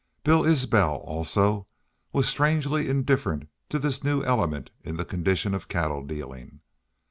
[0.23, 1.67] Bill Isbel, also,
[2.11, 6.61] was strangely indifferent to this new element in the condition of cattle dealing.